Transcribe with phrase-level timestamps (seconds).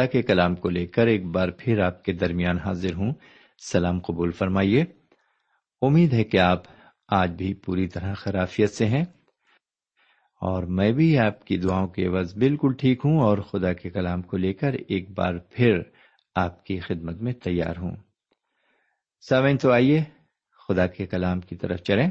[0.00, 3.12] خدا کے کلام کو لے کر ایک بار پھر آپ کے درمیان حاضر ہوں۔
[3.58, 4.84] سلام قبول فرمائیے۔
[5.82, 6.62] امید ہے کہ آپ
[7.08, 9.04] آج بھی پوری طرح خرافیت سے ہیں۔
[10.40, 14.22] اور میں بھی آپ کی دعاؤں کے عوض بالکل ٹھیک ہوں اور خدا کے کلام
[14.22, 15.80] کو لے کر ایک بار پھر
[16.34, 17.96] آپ کی خدمت میں تیار ہوں۔
[19.28, 20.04] سامعین، تو آئیے
[20.68, 22.10] خدا کے کلام کی طرف چلیں۔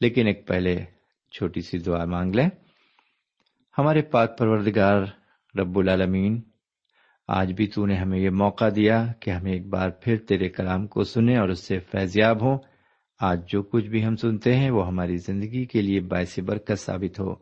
[0.00, 0.84] لیکن ایک پہلے
[1.30, 2.48] چھوٹی سی دعا مانگ لیں۔
[3.78, 5.02] ہمارے پاک پروردگار
[5.58, 6.40] رب العالمین
[7.28, 10.86] آج بھی تو نے ہمیں یہ موقع دیا کہ ہم ایک بار پھر تیرے کلام
[10.86, 12.58] کو سنیں اور اس سے فیضیاب ہوں۔
[13.20, 17.20] آج جو کچھ بھی ہم سنتے ہیں وہ ہماری زندگی کے لیے باعث برکت ثابت
[17.20, 17.34] ہو۔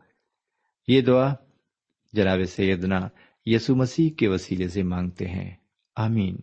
[0.89, 1.35] یہ دعا
[2.13, 3.09] جناب سیدنا
[3.47, 5.51] یسو مسیح کے وسیلے سے مانگتے ہیں۔
[5.97, 6.37] آمین۔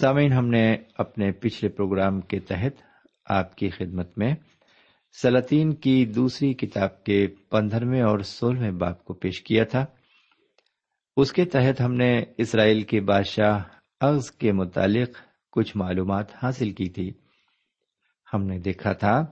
[0.00, 2.72] سامعین، ہم نے اپنے پچھلے پروگرام کے تحت
[3.26, 4.34] آپ کی خدمت میں
[5.22, 9.86] سلاطین کی دوسری کتاب کے پندرہویں اور سولہویں باپ کو پیش کیا تھا۔
[11.16, 13.62] اس کے تحت ہم نے اسرائیل کے بادشاہ
[14.00, 15.08] اغز کے متعلق
[15.52, 17.12] کچھ معلومات حاصل کی تھی۔
[18.34, 19.24] ہم نے دیکھا تھا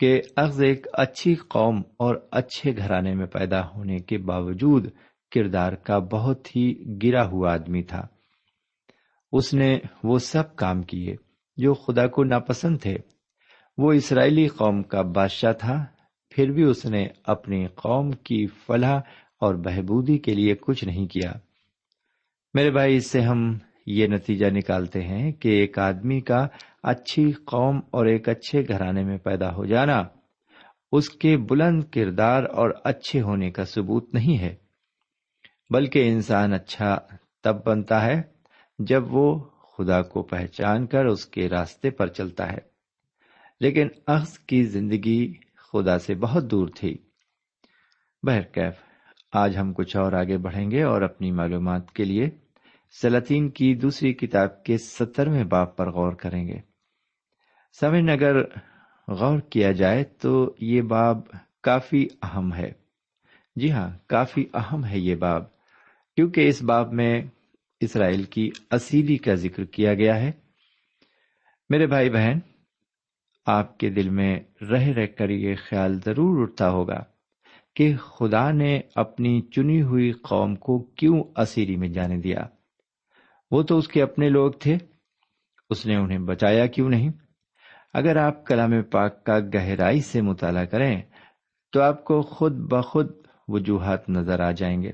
[0.00, 4.86] کہ اغز ایک اچھی قوم اور اچھے گھرانے میں پیدا ہونے کے باوجود
[5.34, 8.06] کردار کا بہت ہی گرا ہوا آدمی تھا۔
[9.32, 11.16] اس نے وہ سب کام کیے
[11.56, 12.96] جو خدا کو ناپسند تھے۔
[13.78, 15.84] وہ اسرائیلی قوم کا بادشاہ تھا،
[16.30, 19.00] پھر بھی اس نے اپنی قوم کی فلاح
[19.40, 21.32] اور بہبودی کے لیے کچھ نہیں کیا۔
[22.54, 26.46] میرے بھائی، اس سے ہم یہ نتیجہ نکالتے ہیں کہ ایک آدمی کا
[26.82, 30.02] اچھی قوم اور ایک اچھے گھرانے میں پیدا ہو جانا
[30.92, 34.54] اس کے بلند کردار اور اچھے ہونے کا ثبوت نہیں ہے،
[35.70, 36.98] بلکہ انسان اچھا
[37.42, 38.22] تب بنتا ہے
[38.78, 39.38] جب وہ
[39.76, 42.58] خدا کو پہچان کر اس کے راستے پر چلتا ہے۔
[43.60, 45.32] لیکن اخذ کی زندگی
[45.72, 46.96] خدا سے بہت دور تھی۔
[48.22, 48.87] بہرکیف۔
[49.32, 52.30] آج ہم کچھ اور آگے بڑھیں گے اور اپنی معلومات کے لیے
[53.00, 56.58] سلاطین کی دوسری کتاب کے سترویں باپ پر غور کریں گے۔
[57.80, 58.42] سمن اگر
[59.08, 61.18] غور کیا جائے تو یہ باب
[61.62, 62.72] کافی اہم ہے۔
[63.56, 65.44] جی ہاں کافی اہم ہے یہ باب،
[66.16, 67.22] کیونکہ اس باب میں
[67.80, 70.32] اسرائیل کی اصیلی کا ذکر کیا گیا ہے۔
[71.70, 72.38] میرے بھائی بہن،
[73.46, 77.17] آپ کے دل میں رہ رہ کر یہ خیال ضرور اٹھتا ہوگا۔
[77.78, 82.38] کہ خدا نے اپنی چنی ہوئی قوم کو کیوں اسیری میں جانے دیا؟
[83.50, 84.78] وہ تو اس کے اپنے لوگ تھے،
[85.70, 87.10] اس نے انہیں بچایا کیوں نہیں؟
[87.94, 91.02] اگر آپ کلام پاک کا گہرائی سے مطالعہ کریں،
[91.72, 93.10] تو آپ کو خود بخود
[93.48, 94.92] وجوہات نظر آ جائیں گے۔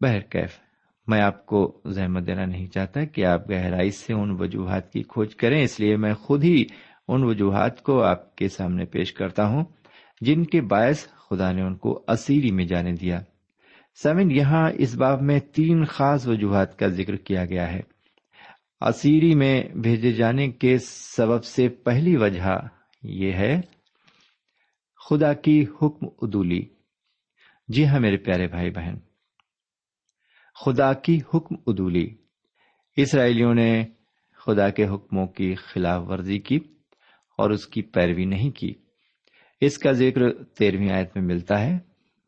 [0.00, 0.58] بہرکیف
[1.06, 5.36] میں آپ کو زحمت دینا نہیں چاہتا کہ آپ گہرائی سے ان وجوہات کی کھوج
[5.36, 6.64] کریں، اس لیے میں خود ہی
[7.08, 9.64] ان وجوہات کو آپ کے سامنے پیش کرتا ہوں،
[10.20, 13.20] جن کے باعث خدا نے ان کو اسیری میں جانے دیا۔
[14.02, 17.80] سمن، یہاں اس باب میں تین خاص وجوہات کا ذکر کیا گیا ہے۔
[18.80, 22.58] اسیری میں بھیجے جانے کے سبب سے پہلی وجہ
[23.02, 23.60] یہ ہے
[25.10, 26.62] خدا کی حکم ادولی
[27.68, 28.94] جی ہاں میرے پیارے بھائی بہن۔
[30.64, 32.14] خدا کی حکم ادولی
[32.96, 33.84] اسرائیلیوں نے
[34.46, 36.56] خدا کے حکموں کی خلاف ورزی کی
[37.38, 38.74] اور اس کی پیروی نہیں کی۔
[39.60, 41.78] اس کا ذکر تیرہویں آیت میں ملتا ہے،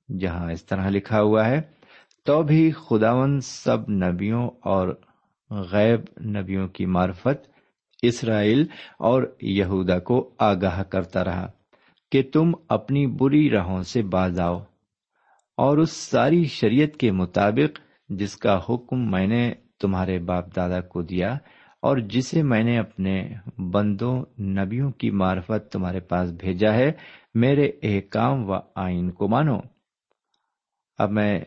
[0.08, 1.60] جہاں اس طرح لکھا ہوا ہے،
[2.26, 4.88] تو بھی خداون سب نبیوں اور
[5.50, 7.48] غیب نبیوں کی معرفت
[8.02, 8.64] اسرائیل
[8.98, 11.46] اور یہودا کو آگاہ کرتا رہا
[12.12, 14.58] کہ تم اپنی بری راہوں سے باز آؤ
[15.58, 21.02] اور اس ساری شریعت کے مطابق جس کا حکم میں نے تمہارے باپ دادا کو
[21.02, 21.32] دیا
[21.82, 23.34] اور جسے میں نے اپنے
[23.70, 26.90] بندوں نبیوں کی معرفت تمہارے پاس بھیجا ہے
[27.34, 29.60] میرے احکام و آئین کو مانو۔
[30.98, 31.44] اب میں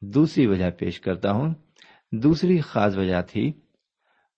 [0.00, 1.54] دوسری وجہ پیش کرتا ہوں۔
[2.12, 3.52] دوسری خاص وجہ تھی،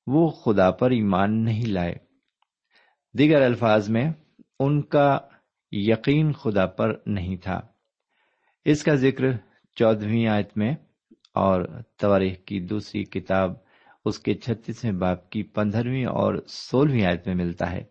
[0.06, 1.94] وہ خدا پر ایمان نہیں لائے۔
[3.18, 4.12] دیگر الفاظ میں،
[4.60, 5.18] ان کا
[5.72, 7.60] یقین خدا پر نہیں تھا۔
[8.64, 9.24] اس کا ذکر
[9.74, 10.72] چودہویں آیت میں
[11.34, 13.52] اور تواریخ کی دوسری کتاب،
[14.04, 17.84] اس کے چھتیسویں باپ کی پندرہویں اور سولہویں آیت میں ملتا ہے۔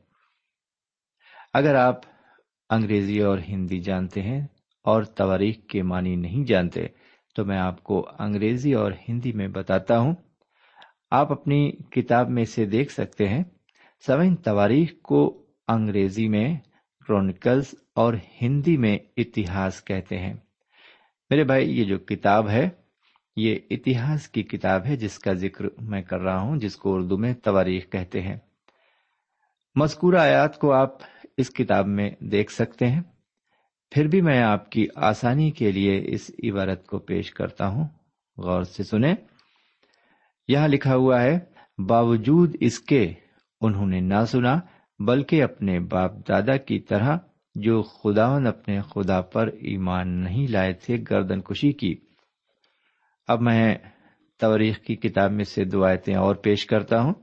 [1.53, 2.14] اگر آپ
[2.69, 4.47] انگریزی اور ہندی جانتے ہیں
[4.83, 6.87] اور تواریخ کے معنی نہیں جانتے،
[7.35, 10.15] تو میں آپ کو انگریزی اور ہندی میں بتاتا ہوں۔
[11.11, 13.43] آپ اپنی کتاب میں سے دیکھ سکتے ہیں
[14.07, 16.57] سوئن تواریخ کو انگریزی میں
[17.07, 20.33] کرونیکلز اور ہندی میں اتہاس کہتے ہیں۔
[21.29, 22.69] میرے بھائی، یہ جو کتاب ہے،
[23.35, 27.17] یہ اتہاس کی کتاب ہے جس کا ذکر میں کر رہا ہوں، جس کو اردو
[27.17, 28.37] میں تواریخ کہتے ہیں۔
[29.75, 30.97] مذکورہ آیات کو آپ
[31.37, 33.01] اس کتاب میں دیکھ سکتے ہیں۔
[33.91, 37.87] پھر بھی میں آپ کی آسانی کے لیے اس عبارت کو پیش کرتا ہوں۔
[38.37, 39.15] غور سے سنیں۔
[40.47, 41.39] یہاں لکھا ہوا ہے،
[41.77, 43.13] باوجود اس کے
[43.61, 44.59] انہوں نے نہ سنا،
[44.99, 47.17] بلکہ اپنے باپ دادا کی طرح
[47.55, 51.95] جو خداون اپنے خدا پر ایمان نہیں لائے تھے، گردن کشی کی۔
[53.27, 53.75] اب میں
[54.39, 57.13] توریخ کی کتاب میں سے دو آیتیں اور پیش کرتا ہوں۔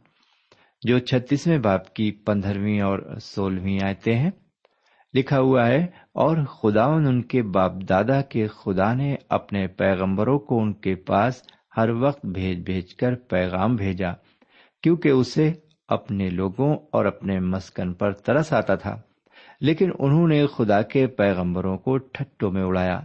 [0.85, 4.31] جو چھتیسویں باپ کی پندرہویں اور سولہویں آیتیں ہیں،
[5.15, 10.61] لکھا ہوا ہے، اور خداون ان کے باپ دادا کے خدا نے اپنے پیغمبروں کو
[10.61, 11.43] ان کے پاس
[11.77, 14.13] ہر وقت بھیج بھیج کر پیغام بھیجا،
[14.83, 15.53] کیونکہ اسے
[15.89, 19.01] اپنے لوگوں اور اپنے مسکن پر ترس آتا تھا۔
[19.61, 22.97] لیکن انہوں نے خدا کے پیغمبروں کو ٹھٹوں میں اڑایا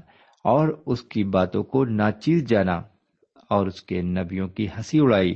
[0.46, 2.82] اور اس کی باتوں کو ناچیز جانا
[3.50, 5.36] اور اس کے نبیوں کی ہنسی اڑائی۔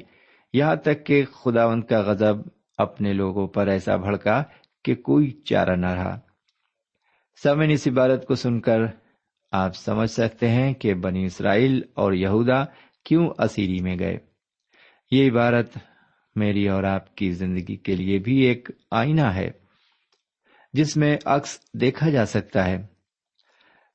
[0.53, 2.35] یہاں تک کہ خدا ان کا غزب
[2.77, 4.43] اپنے لوگوں پر ایسا بھڑکا
[4.83, 6.19] کہ کوئی چارہ نہ رہا۔
[7.43, 8.79] سمن اس عبارت کو سن کر
[9.51, 12.63] آپ سمجھ سکتے ہیں کہ بنی اسرائیل اور یہودا
[13.05, 14.17] کیوں اسیری میں گئے۔
[15.11, 15.77] یہ عبارت
[16.35, 19.51] میری اور آپ کی زندگی کے لیے بھی ایک آئینہ ہے،
[20.73, 22.85] جس میں عکس دیکھا جا سکتا ہے۔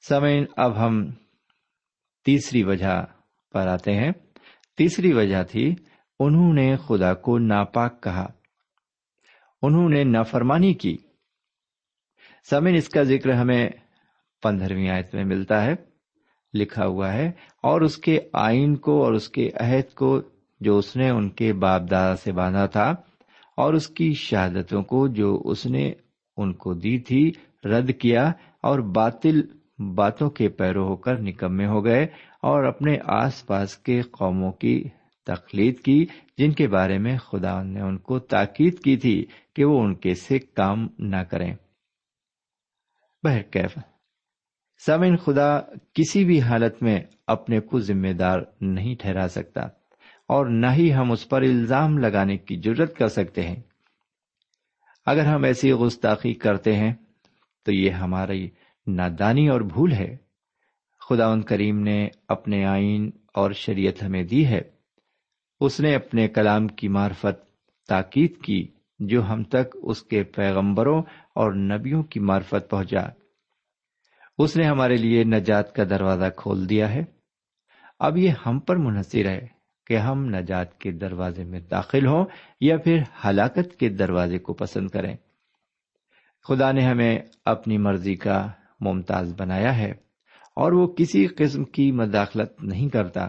[0.09, 1.11] سمین اب ہم
[2.25, 3.07] تیسری وجہ
[3.53, 4.11] پر آتے ہیں۔
[4.77, 5.75] تیسری وجہ تھی
[6.21, 8.27] انہوں نے خدا کو ناپاک کہا۔
[9.63, 10.97] انہوں نے نافرمانی کی۔
[12.51, 13.71] سمین اس کا ذکر ہمیں
[14.43, 15.75] پندرہویں آیت میں ملتا ہے۔
[16.55, 17.31] لکھا ہوا ہے،
[17.63, 20.23] اور اس کے آئین کو اور اس کے عہد کو
[20.61, 22.95] جو اس نے ان کے باپ دادا سے باندھا تھا
[23.57, 25.93] اور اس کی شہادتوں کو جو اس نے
[26.37, 27.33] ان کو دی تھی،
[27.65, 28.33] رد کیا
[28.63, 29.41] اور باطل
[29.95, 32.05] باتوں کے پیرو ہو کر نکمے ہو گئے
[32.43, 34.89] اور اپنے آس پاس کے قوموں کی
[35.27, 36.07] تخلیق کی
[36.39, 40.15] جن کے بارے میں خدا نے ان کو تاکید کی تھی کہ وہ ان کے
[40.15, 41.55] سے کام نہ کریں۔
[43.23, 43.79] بہرکیف
[44.87, 45.61] سامن خدا
[45.95, 49.61] کسی بھی حالت میں اپنے کو ذمہ دار نہیں ٹھہرا سکتا
[50.29, 53.63] اور نہ ہی ہم اس پر الزام لگانے کی ضرورت کر سکتے ہیں۔
[55.07, 56.95] اگر ہم ایسی گستاخی کرتے ہیں
[57.65, 58.51] تو یہ ہماری
[58.87, 60.17] نادانی اور بھول ہے۔
[61.09, 64.76] خدا ان کریم نے اپنے آئین اور شریعت ہمیں دی ہے۔
[65.61, 67.47] اس نے اپنے کلام کی معرفت
[67.89, 71.03] تاکید کی جو ہم تک اس کے پیغمبروں
[71.35, 73.09] اور نبیوں کی معرفت پہنچا۔
[74.39, 77.05] اس نے ہمارے لیے نجات کا دروازہ کھول دیا ہے۔
[77.99, 79.47] اب یہ ہم پر منحصر ہے
[79.87, 82.25] کہ ہم نجات کے دروازے میں داخل ہوں
[82.61, 85.17] یا پھر ہلاکت کے دروازے کو پسند کریں۔
[86.49, 88.49] خدا نے ہمیں اپنی مرضی کا
[88.81, 89.91] ممتاز بنایا ہے
[90.57, 93.29] اور وہ کسی قسم کی مداخلت نہیں کرتا۔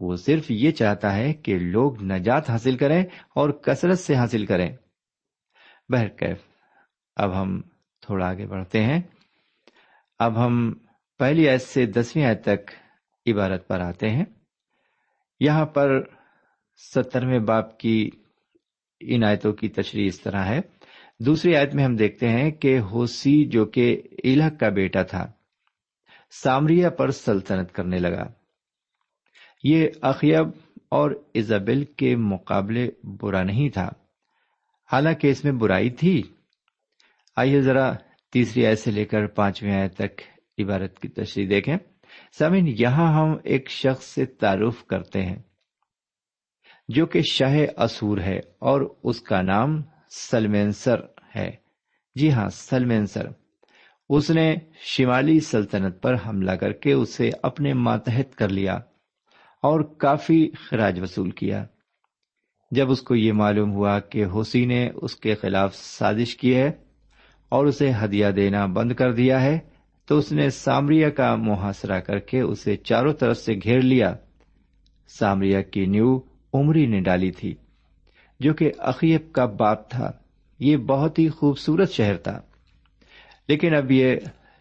[0.00, 4.76] وہ صرف یہ چاہتا ہے کہ لوگ نجات حاصل کریں اور کثرت سے حاصل کریں۔
[5.88, 6.38] بہرکیف
[7.16, 7.60] اب ہم
[8.00, 9.02] تھوڑا آگے بڑھتے ہیں۔
[10.18, 10.72] اب ہم
[11.18, 12.70] پہلی آیت سے دسویں آیت تک
[13.26, 14.24] عبارت پر آتے ہیں۔
[15.40, 16.02] یہاں پر
[16.76, 18.10] سترویں باپ کی
[19.00, 20.60] ان آیتوں کی تشریح اس طرح ہے۔
[21.18, 25.32] دوسری آیت میں ہم دیکھتے ہیں کہ ہوسی جو کہ الہ کا بیٹا تھا،
[26.42, 28.43] سامریا پر سلطنت کرنے لگا۔
[29.64, 30.48] یہ اخیب
[30.88, 33.88] اور ایزابل کے مقابلے برا نہیں تھا۔
[34.92, 36.22] حالانکہ اس میں برائی تھی۔
[37.36, 37.92] آئیے ذرا
[38.32, 40.20] تیسری آیت سے لے کر پانچویں آیت تک
[40.58, 41.76] عبارت کی تشریح دیکھیں۔
[42.38, 45.42] سمین یہاں ہم ایک شخص سے تعارف کرتے ہیں
[46.88, 50.96] جو کہ شاہ اسور ہے اور اس کا نام سلمینسر
[51.36, 51.50] ہے۔
[52.14, 53.26] جی ہاں سلمینسر
[54.08, 58.78] اس نے شمالی سلطنت پر حملہ کر کے اسے اپنے ماتحت کر لیا۔
[59.64, 61.64] اور کافی خراج وصول کیا۔
[62.70, 66.70] جب اس کو یہ معلوم ہوا کہ حسی نے اس کے خلاف سازش کی ہے
[67.48, 69.58] اور اسے ہدیہ دینا بند کر دیا ہے،
[70.08, 74.14] تو اس نے سامریا کا محاصرہ کر کے اسے چاروں طرف سے گھیر لیا۔
[75.08, 76.18] سامریا کی نیو
[76.54, 77.54] عمری نے ڈالی تھی،
[78.40, 80.10] جو کہ عقیب کا باپ تھا۔
[80.58, 82.40] یہ بہت ہی خوبصورت شہر تھا،
[83.48, 84.16] لیکن اب یہ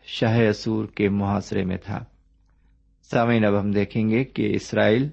[0.05, 2.03] شاہ اسور کے محاصرے میں تھا۔
[3.13, 5.09] سامعین، اب ہم دیکھیں گے کہ اسرائیل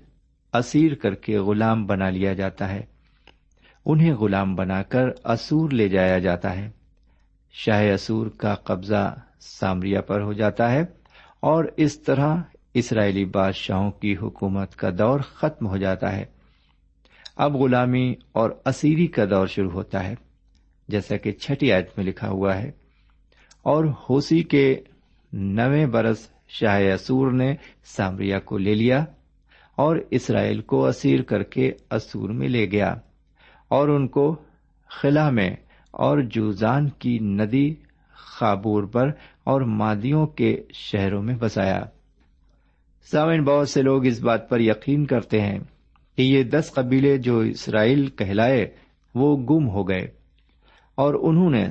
[0.52, 2.80] اسیر کر کے غلام بنا لیا جاتا ہے۔
[3.87, 6.71] انہیں غلام بنا کر اسور لے جایا جاتا ہے۔
[7.50, 10.80] شاہ اسور کا قبضہ سامریا پر ہو جاتا ہے
[11.40, 12.37] اور اس طرح
[12.75, 16.25] اسرائیلی بادشاہوں کی حکومت کا دور ختم ہو جاتا ہے۔
[17.37, 20.14] اب غلامی اور اسیری کا دور شروع ہوتا ہے،
[20.88, 22.71] جیسا کہ چھٹی آیت میں لکھا ہوا ہے۔
[23.62, 24.80] اور ہوسی کے
[25.33, 27.54] نویں برس شاہ اسور نے
[27.85, 29.04] سامریا کو لے لیا
[29.76, 32.95] اور اسرائیل کو اسیر کر کے اسور میں لے گیا
[33.69, 34.37] اور ان کو
[34.88, 35.50] خلا میں
[35.90, 37.75] اور جوزان کی ندی
[38.12, 39.09] خابور پر
[39.45, 41.80] اور مادیوں کے شہروں میں بسایا۔
[43.11, 45.59] سامن بہت سے لوگ اس بات پر یقین کرتے ہیں
[46.16, 48.66] کہ یہ دس قبیلے جو اسرائیل کہلائے،
[49.14, 50.07] وہ گم ہو گئے
[50.95, 51.66] اور انہوں نے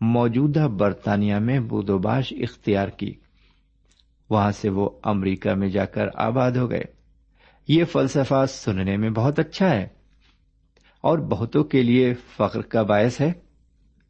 [0.00, 3.14] موجودہ برطانیہ میں بودوباش اختیار کی۔
[4.30, 6.82] وہاں سے وہ امریکہ میں جا کر آباد ہو گئے۔
[7.68, 9.88] یہ فلسفہ سننے میں بہت اچھا ہے
[11.00, 13.32] اور بہتوں کے لیے فخر کا باعث ہے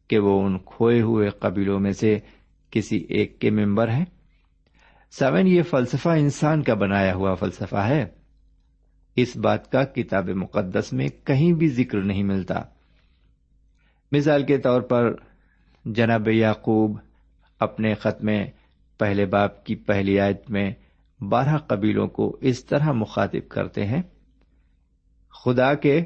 [0.07, 2.19] کہ وہ ان کھوئے ہوئے قبیلوں میں سے
[2.71, 4.05] کسی ایک کے ممبر ہیں۔
[5.11, 8.05] سیون یہ فلسفہ انسان کا بنایا ہوا فلسفہ ہے۔
[9.15, 12.61] اس بات کا کتاب مقدس میں کہیں بھی ذکر نہیں ملتا۔
[14.11, 15.15] مثال کے طور پر
[15.85, 16.99] جناب یعقوب
[17.59, 18.47] اپنے خط میں
[19.01, 20.71] پہلے باپ کی پہلی آیت میں
[21.21, 24.01] بارہ قبیلوں کو اس طرح مخاطب کرتے ہیں،
[25.45, 25.97] خدا کے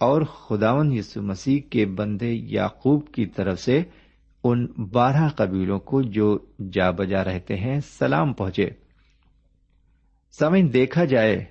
[0.00, 3.82] اور خداون یسو مسیح کے بندے یعقوب کی طرف سے
[4.44, 6.38] ان بارہ قبیلوں کو جو
[6.72, 8.70] جا بجا رہتے ہیں سلام پہنچے۔
[10.38, 11.44] سمن دیکھا جائے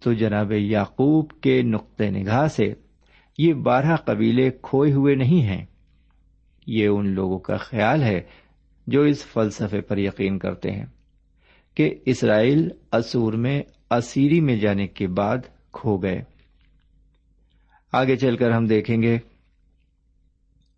[0.00, 2.72] تو جناب یعقوب کے نقطۂ نگاہ سے
[3.38, 5.64] یہ بارہ قبیلے کھوئے ہوئے نہیں ہیں۔
[6.66, 8.20] یہ ان لوگوں کا خیال ہے
[8.90, 10.86] جو اس فلسفے پر یقین کرتے ہیں
[11.74, 15.38] کہ اسرائیل اسور میں اسیری میں جانے کے بعد
[15.72, 16.22] کھو گئے۔
[17.92, 19.18] آگے چل کر ہم دیکھیں گے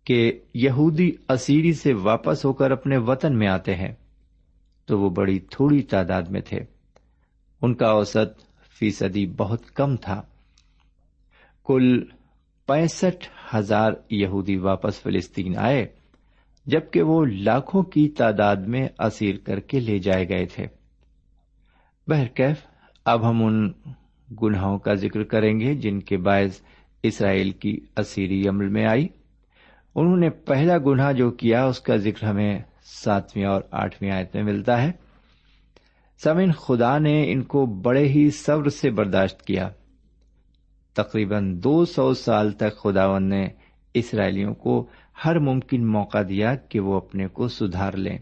[0.03, 3.93] کہ یہودی اسیری سے واپس ہو کر اپنے وطن میں آتے ہیں
[4.85, 6.59] تو وہ بڑی تھوڑی تعداد میں تھے۔
[7.61, 8.41] ان کا اوسط
[8.79, 10.21] فیصدی بہت کم تھا۔
[11.65, 12.05] کل
[12.67, 16.02] پینسٹھ ہزار یہودی واپس فلسطین آئے۔
[16.65, 20.67] جبکہ وہ لاکھوں کی تعداد میں اسیر کر کے لے جائے گئے تھے۔
[22.07, 22.57] بہرکیف،
[23.05, 23.71] اب ہم ان
[24.41, 26.61] گناہوں کا ذکر کریں گے جن کے باعث
[27.03, 29.07] اسرائیل کی اسیری عمل میں آئی۔
[29.95, 34.43] انہوں نے پہلا گناہ جو کیا، اس کا ذکر ہمیں ساتویں اور آٹھویں آیت میں
[34.43, 34.91] ملتا ہے۔
[36.23, 39.69] سمن خدا نے ان کو بڑے ہی صبر سے برداشت کیا۔
[40.93, 43.47] تقریباً دو سو سال تک خداون نے
[43.93, 44.87] اسرائیلیوں کو
[45.25, 48.17] ہر ممکن موقع دیا کہ وہ اپنے کو سدھار لیں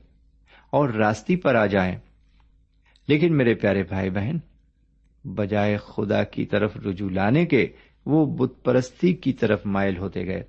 [0.70, 1.96] اور راستے پر آ جائیں۔
[3.08, 4.38] لیکن میرے پیارے بھائی بہن،
[5.30, 7.68] بجائے خدا کی طرف رجوع لانے کے،
[8.06, 10.44] وہ بت پرستی کی طرف مائل ہوتے گئے۔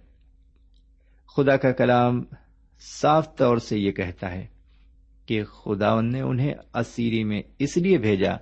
[1.37, 2.23] خدا کا کلام
[2.81, 4.47] صاف طور سے یہ کہتا ہے
[5.27, 8.33] کہ خدا نے انہیں اسیری میں اس لیے بھیجا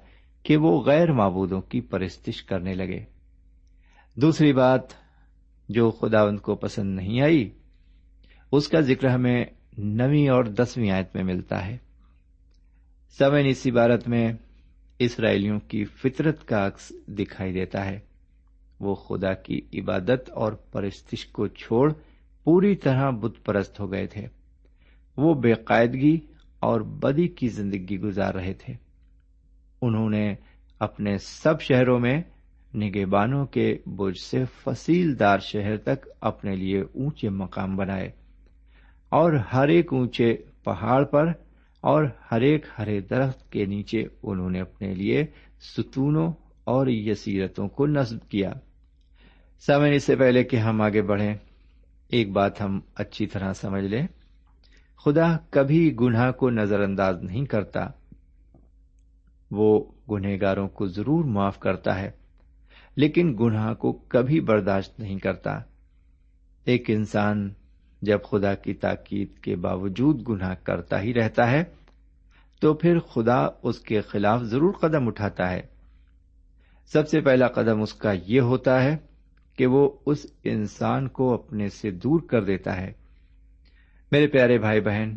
[0.42, 3.04] کہ وہ غیر معبودوں کی پرستش کرنے لگے۔
[4.16, 4.80] دوسری بات
[5.68, 7.50] جو خدا ان کو پسند نہیں آئی
[8.52, 9.44] اس کا ذکر ہمیں
[9.78, 11.78] نویں اور دسویں آیت میں ملتا ہے۔
[13.18, 14.32] سمن اس عبارت میں
[14.98, 18.00] اسرائیلیوں کی فطرت کا عکس دکھائی دیتا ہے۔
[18.80, 21.92] وہ خدا کی عبادت اور پرستش کو چھوڑ
[22.44, 24.26] پوری طرح بت پرست ہو گئے تھے۔
[25.16, 26.20] وہ بے قاعدگی
[26.60, 28.74] اور بدی کی زندگی گزار رہے تھے۔
[29.82, 30.34] انہوں نے
[30.78, 32.22] اپنے سب شہروں میں
[32.74, 38.19] نگہبانوں کے بوجھ سے فصیل دار شہر تک اپنے لیے اونچے مقام بنائے۔
[39.11, 41.33] اور ہر ایک اونچے پہاڑ پر
[41.81, 45.27] اور ہر ایک ہرے درخت کے نیچے انہوں نے اپنے لیے
[45.61, 46.33] ستونوں
[46.64, 48.53] اور یسیرتوں کو نصب کیا۔
[49.66, 51.35] سمے اس سے پہلے کہ ہم آگے بڑھیں،
[52.09, 54.07] ایک بات ہم اچھی طرح سمجھ لیں۔
[55.05, 57.87] خدا کبھی گناہ کو نظر انداز نہیں کرتا۔
[59.51, 62.11] وہ گنہگاروں کو ضرور معاف کرتا ہے،
[62.96, 65.59] لیکن گناہ کو کبھی برداشت نہیں کرتا۔
[66.64, 67.51] ایک انسان
[68.02, 71.64] جب خدا کی تاکید کے باوجود گناہ کرتا ہی رہتا ہے،
[72.60, 75.62] تو پھر خدا اس کے خلاف ضرور قدم اٹھاتا ہے۔
[76.86, 78.96] سب سے پہلا قدم اس کا یہ ہوتا ہے
[79.56, 82.92] کہ وہ اس انسان کو اپنے سے دور کر دیتا ہے۔
[84.12, 85.16] میرے پیارے بھائی بہن،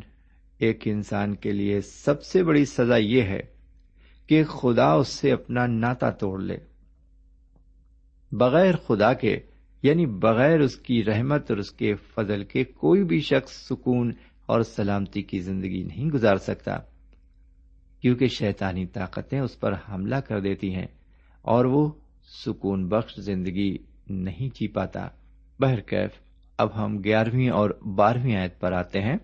[0.58, 3.42] ایک انسان کے لیے سب سے بڑی سزا یہ ہے
[4.28, 6.58] کہ خدا اس سے اپنا ناتا توڑ لے۔
[8.32, 9.40] بغیر خدا کے
[9.84, 14.14] یعنی بغیر اس کی رحمت اور اس کے فضل کے کوئی بھی شخص سکون
[14.46, 16.78] اور سلامتی کی زندگی نہیں گزار سکتا،
[18.02, 20.88] کیونکہ شیطانی طاقتیں اس پر حملہ کر دیتی ہیں
[21.42, 21.92] اور وہ
[22.46, 23.78] سکون بخش زندگی
[24.10, 25.08] نہیں جی پاتا۔
[25.60, 26.12] بہرکیف،
[26.58, 29.18] اب ہم گیارہویں اور بارہویں آیت پر آتے ہیں۔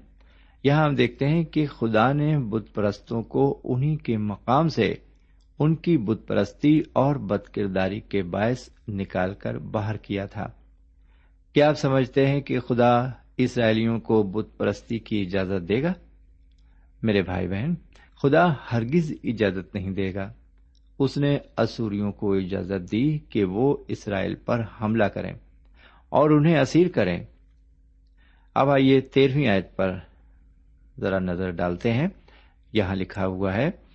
[0.63, 4.95] یہاں ہم دیکھتے ہیں کہ خدا نے بت پرستوں کو انہی کے مقام سے
[5.60, 10.48] ان کی بت پرستی اور بد کرداری کے باعث نکال کر باہر کیا تھا۔
[11.54, 15.93] کیا آپ سمجھتے ہیں کہ خدا اسرائیلیوں کو بت پرستی کی اجازت دے گا؟
[17.04, 17.74] میرے بھائی بہن،
[18.22, 20.34] خدا ہرگز اجازت نہیں دے گا۔
[21.00, 25.34] اس نے اسوریوں کو اجازت دی کہ وہ اسرائیل پر حملہ کریں
[26.10, 27.24] اور انہیں اسیر کریں۔
[28.54, 29.98] اب آئیے تیرہویں آیت پر۔
[31.00, 32.08] ذرا نظر ڈالتے ہیں۔
[32.74, 33.88] یہاں لکھا ہوا ہے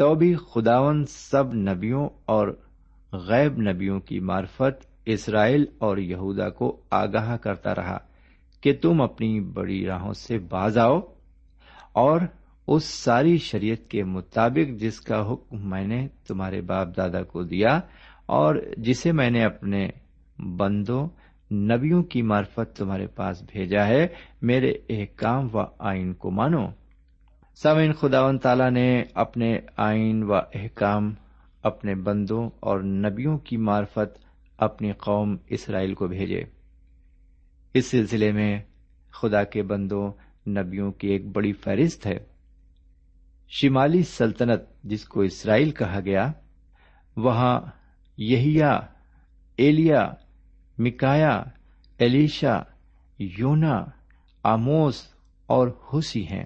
[0.00, 2.48] تو بھی خداون سب نبیوں اور
[3.12, 7.98] غیب نبیوں کی معرفت اسرائیل اور یہودا کو آگاہ کرتا رہا
[8.60, 11.00] کہ تم اپنی بڑی راہوں سے باز آؤ
[11.92, 12.20] اور
[12.66, 17.80] اس ساری شریعت کے مطابق جس کا حکم میں نے تمہارے باپ دادا کو دیا
[18.26, 19.88] اور جسے میں نے اپنے
[20.38, 21.08] بندوں،
[21.54, 24.06] نبیوں کی معرفت تمہارے پاس بھیجا ہے،
[24.42, 26.79] میرے احکام و آئین کو مانو۔
[27.54, 31.14] سامعین خداون تعالی نے اپنے آئین و احکام،
[31.62, 34.18] اپنے بندوں اور نبیوں کی معرفت
[34.58, 36.44] اپنی قوم اسرائیل کو بھیجے۔
[37.74, 38.62] اس سلسلے میں
[39.12, 40.12] خدا کے بندوں،
[40.48, 42.18] نبیوں کی ایک بڑی فہرست ہے۔
[43.48, 46.32] شمالی سلطنت، جس کو اسرائیل کہا گیا،
[47.16, 47.60] وہاں
[48.16, 48.80] یہیا
[49.56, 50.12] ایلیا
[50.78, 51.42] مکایا
[51.98, 52.62] ایلیشا
[53.18, 53.84] یونا،
[54.42, 55.06] آموس
[55.46, 56.44] اور حسی ہیں۔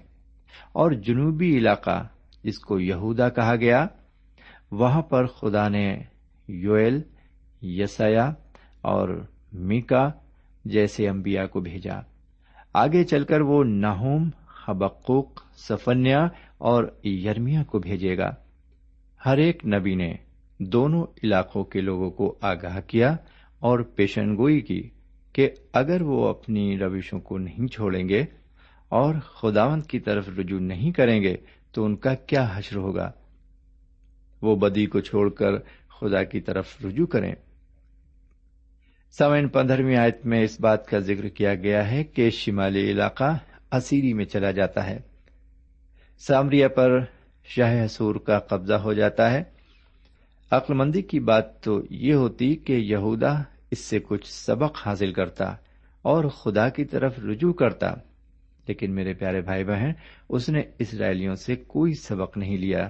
[0.73, 2.07] اور جنوبی علاقہ
[2.43, 3.87] جس کو یہودا کہا گیا،
[4.71, 5.97] وہاں پر خدا نے
[6.47, 7.01] یوئل
[7.61, 8.33] یسیا
[8.81, 10.09] اور میکا
[10.65, 11.99] جیسے انبیاء کو بھیجا۔
[12.73, 14.29] آگے چل کر وہ نہوم
[14.67, 18.31] حبقوق سفنیا اور یرمیا کو بھیجے گا۔
[19.25, 20.15] ہر ایک نبی نے
[20.59, 23.15] دونوں علاقوں کے لوگوں کو آگاہ کیا
[23.59, 24.89] اور پیشن گوئی کی
[25.33, 28.25] کہ اگر وہ اپنی روشوں کو نہیں چھوڑیں گے
[28.89, 31.37] اور خداوند کی طرف رجوع نہیں کریں گے
[31.71, 33.11] تو ان کا کیا حشر ہوگا؟
[34.41, 35.57] وہ بدی کو چھوڑ کر
[35.99, 37.35] خدا کی طرف رجوع کریں۔
[39.11, 43.37] سوئن پندرہویں آیت میں اس بات کا ذکر کیا گیا ہے کہ شمالی علاقہ
[43.71, 44.99] اسیری میں چلا جاتا ہے۔
[46.17, 46.99] سامریا پر
[47.43, 49.43] شاہ حصور کا قبضہ ہو جاتا ہے۔
[50.51, 55.55] عقل مندی کی بات تو یہ ہوتی کہ یہودا اس سے کچھ سبق حاصل کرتا
[56.01, 57.93] اور خدا کی طرف رجوع کرتا۔
[58.67, 59.91] لیکن میرے پیارے بھائی بہن،
[60.29, 62.89] اس نے اسرائیلیوں سے کوئی سبق نہیں لیا،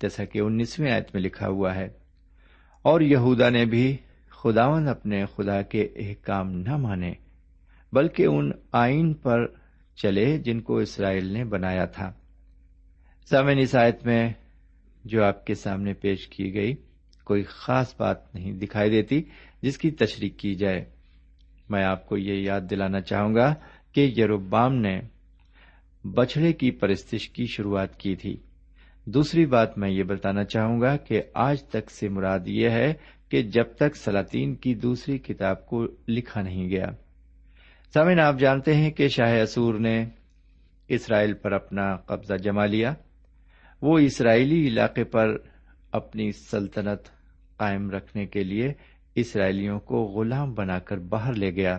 [0.00, 1.88] جیسا کہ انیسویں آیت میں لکھا ہوا ہے۔
[2.82, 3.96] اور یہودا نے بھی
[4.28, 7.12] خداون اپنے خدا کے احکام نہ مانے،
[7.92, 9.46] بلکہ ان آئین پر
[9.96, 12.12] چلے جن کو اسرائیل نے بنایا تھا۔
[13.30, 14.32] سامن اس آیت میں
[15.04, 16.74] جو آپ کے سامنے پیش کی گئی
[17.24, 19.22] کوئی خاص بات نہیں دکھائی دیتی
[19.62, 20.84] جس کی تشریح کی جائے۔
[21.70, 23.54] میں آپ کو یہ یاد دلانا چاہوں گا
[23.94, 25.00] کہ یروبام نے
[26.04, 28.36] بچڑے کی پرستش کی شروعات کی تھی۔
[29.04, 32.94] دوسری بات میں یہ بتانا چاہوں گا کہ آج تک سے مراد یہ ہے
[33.28, 36.86] کہ جب تک سلاطین کی دوسری کتاب کو لکھا نہیں گیا۔
[37.94, 40.04] سامن آپ جانتے ہیں کہ شاہ اسور نے
[40.88, 42.94] اسرائیل پر اپنا قبضہ جما لیا۔
[43.82, 45.36] وہ اسرائیلی علاقے پر
[45.92, 47.00] اپنی سلطنت
[47.56, 48.72] قائم رکھنے کے لیے
[49.14, 51.78] اسرائیلیوں کو غلام بنا کر باہر لے گیا۔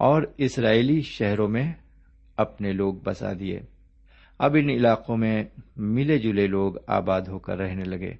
[0.00, 1.72] اور اسرائیلی شہروں میں
[2.36, 3.60] اپنے لوگ بسا دیے۔
[4.38, 5.44] اب ان علاقوں میں
[5.76, 8.12] ملے جلے لوگ آباد ہو کر رہنے لگے۔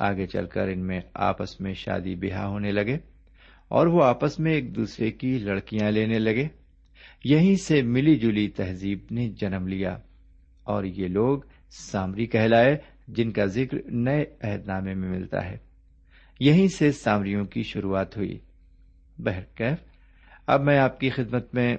[0.00, 2.98] آگے چل کر ان میں آپس میں شادی بیاہ ہونے لگے
[3.68, 6.48] اور وہ آپس میں ایک دوسرے کی لڑکیاں لینے لگے۔
[7.24, 9.98] یہیں سے ملی جلی تہذیب نے جنم لیا
[10.64, 11.38] اور یہ لوگ
[11.70, 12.76] سامری کہلائے
[13.08, 15.56] جن کا ذکر نئے عہد نامے میں ملتا ہے۔
[16.40, 18.38] یہیں سے سامریوں کی شروعات ہوئی۔
[19.18, 19.89] بہرکیف
[20.52, 21.76] اب میں آپ کی خدمت میں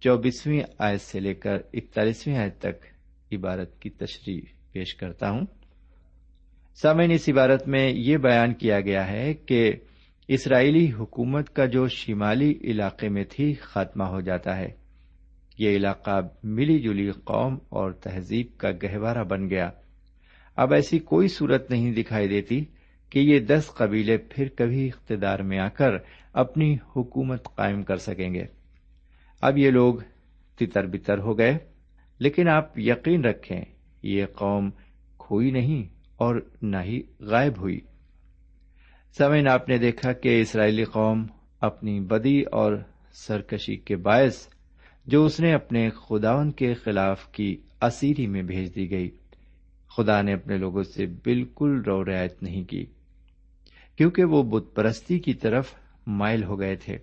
[0.00, 2.86] چوبیسویں آیت سے لے کر اکتالیسویں آیت تک
[3.32, 4.40] عبارت کی تشریح
[4.72, 5.46] پیش کرتا ہوں۔
[6.74, 9.72] سامعین، اس عبارت میں یہ بیان کیا گیا ہے کہ
[10.28, 14.68] اسرائیلی حکومت کا جو شمالی علاقے میں تھی، خاتمہ ہو جاتا ہے۔
[15.58, 19.70] یہ علاقہ ملی جلی قوم اور تہذیب کا گہوارہ بن گیا۔
[20.56, 22.64] اب ایسی کوئی صورت نہیں دکھائی دیتی
[23.10, 25.90] کہ یہ دس قبیلے پھر کبھی اقتدار میں آ کر
[26.38, 28.44] اپنی حکومت قائم کر سکیں گے۔
[29.40, 29.94] اب یہ لوگ
[30.56, 31.58] تتر بتر ہو گئے،
[32.18, 33.64] لیکن آپ یقین رکھیں،
[34.02, 34.70] یہ قوم
[35.18, 37.80] کھوئی نہیں اور نہ ہی غائب ہوئی۔
[39.18, 41.26] سمین آپ نے دیکھا کہ اسرائیلی قوم
[41.60, 42.72] اپنی بدی اور
[43.12, 44.48] سرکشی کے باعث
[45.06, 49.10] جو اس نے اپنے خداون کے خلاف کی اسیری میں بھیج دی گئی۔
[49.96, 52.86] خدا نے اپنے لوگوں سے بالکل رو رعایت نہیں کی،
[53.96, 55.74] کیونکہ وہ بت پرستی کی طرف
[56.08, 56.98] مائل ہو گئے تھے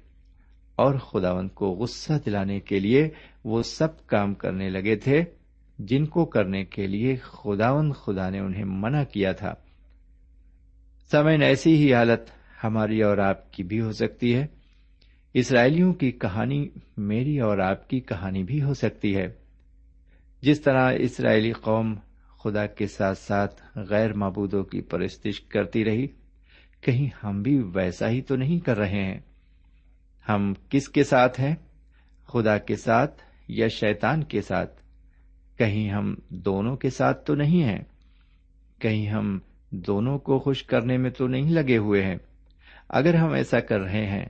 [0.75, 3.09] اور خداون کو غصہ دلانے کے لیے
[3.43, 5.23] وہ سب کام کرنے لگے تھے،
[5.79, 9.53] جن کو کرنے کے لیے خداون خدا نے انہیں منع کیا تھا۔
[11.11, 12.21] سمین ایسی ہی حالت
[12.63, 14.47] ہماری اور آپ کی بھی ہو سکتی ہے۔
[15.33, 19.27] اسرائیلیوں کی کہانی میری اور آپ کی کہانی بھی ہو سکتی ہے۔
[20.41, 21.95] جس طرح اسرائیلی قوم
[22.43, 26.07] خدا کے ساتھ ساتھ غیر معبودوں کی پرستش کرتی رہی
[26.85, 29.19] کہیں ہم بھی ویسا ہی تو نہیں کر رہے ہیں۔
[30.29, 31.55] ہم کس کے ساتھ ہیں؟
[32.27, 34.81] خدا کے ساتھ یا شیطان کے ساتھ؟
[35.57, 37.83] کہیں ہم دونوں کے ساتھ تو نہیں ہیں۔
[38.79, 39.39] کہیں ہم
[39.71, 42.15] دونوں کو خوش کرنے میں تو نہیں لگے ہوئے ہیں۔
[42.89, 44.25] اگر ہم ایسا کر رہے ہیں،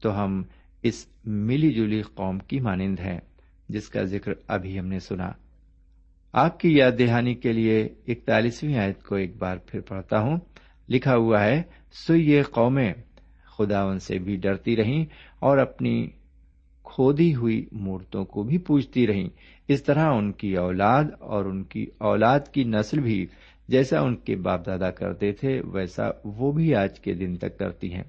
[0.00, 0.42] تو ہم
[0.82, 3.20] اس ملی جلی قوم کی مانند ہیں،
[3.68, 5.32] جس کا ذکر ابھی ہم نے سنا۔
[6.32, 10.36] آپ کی یاد دہانی کے لیے اکتالیسویں آیت کو ایک بار پھر پڑھتا ہوں۔
[10.92, 12.94] لکھا ہوا ہے، سو یہ قومیں
[13.58, 15.04] خدا ان سے بھی ڈرتی رہیں
[15.38, 16.10] اور اپنی
[16.82, 19.28] کھودی ہوئی مورتوں کو بھی پوچھتی رہیں۔
[19.68, 23.26] اس طرح ان کی اولاد اور ان کی اولاد کی نسل بھی
[23.68, 27.94] جیسا ان کے باپ دادا کرتے تھے، ویسا وہ بھی آج کے دن تک کرتی
[27.94, 28.04] ہیں۔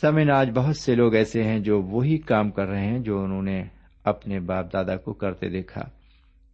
[0.00, 3.42] سمن آج بہت سے لوگ ایسے ہیں جو وہی کام کر رہے ہیں جو انہوں
[3.42, 3.64] نے
[4.04, 5.82] اپنے باپ دادا کو کرتے دیکھا۔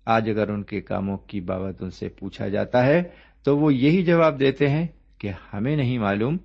[0.06, 3.02] آج اگر ان کے کاموں کی بابت ان سے پوچھا جاتا ہے،
[3.44, 4.86] تو وہ یہی جواب دیتے ہیں
[5.22, 6.36] کہ ہمیں نہیں معلوم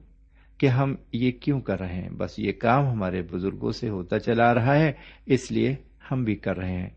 [0.57, 4.53] کہ ہم یہ کیوں کر رہے ہیں۔ بس یہ کام ہمارے بزرگوں سے ہوتا چلا
[4.53, 4.91] رہا ہے،
[5.25, 5.75] اس لیے
[6.11, 6.89] ہم بھی کر رہے ہیں۔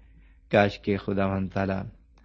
[0.50, 1.72] کاش کے خدا و تعالی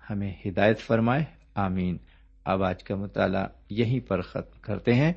[0.10, 1.24] ہمیں ہدایت فرمائے۔
[1.56, 1.98] آمین۔
[2.46, 5.14] اب آج کا مطالعہ یہیں پر ختم کرتے ہیں۔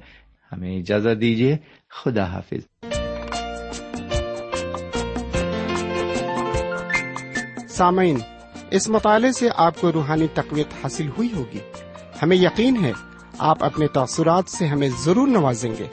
[0.52, 1.56] ہمیں اجازت دیجیے
[1.90, 2.88] خدا حافظ۔
[7.68, 8.18] سامعین،
[8.70, 11.58] اس مطالعے سے آپ کو روحانی تقویت حاصل ہوئی ہوگی۔
[12.22, 12.92] ہمیں یقین ہے
[13.38, 15.86] آپ اپنے تاثرات سے ہمیں ضرور نوازیں گے۔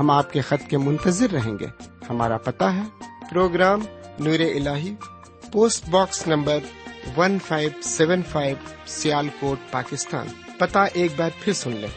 [0.00, 1.66] ہم آپ کے خط کے منتظر رہیں گے۔
[2.10, 2.82] ہمارا پتہ ہے۔
[3.30, 3.80] پروگرام
[4.18, 4.68] نور ال
[5.52, 6.58] post box number
[7.16, 8.56] one five seven five
[9.40, 10.26] Sialkot Pakistan.
[10.58, 11.88] پتا ایک بار پھر سن لیں۔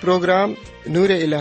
[0.00, 0.52] پروگرام
[0.86, 1.34] نور ال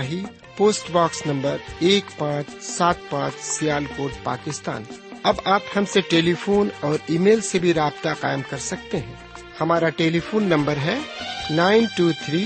[0.58, 4.84] پوسٹ باکس نمبر ایک پانچ سات پانچ سیال کوٹ پاکستان۔
[5.24, 9.00] اب آپ ہم سے ٹیلی فون اور ای میل سے بھی رابطہ قائم کر سکتے
[9.00, 9.16] ہیں۔
[9.62, 11.00] ہمارا ٹیلی فون نمبر ہے
[11.50, 12.46] nine two three